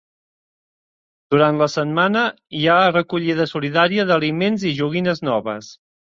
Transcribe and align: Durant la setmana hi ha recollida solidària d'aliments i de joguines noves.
Durant 1.35 1.59
la 1.63 1.67
setmana 1.73 2.23
hi 2.61 2.63
ha 2.69 2.79
recollida 2.95 3.47
solidària 3.53 4.09
d'aliments 4.15 4.67
i 4.69 4.69
de 4.73 4.75
joguines 4.83 5.25
noves. 5.31 5.71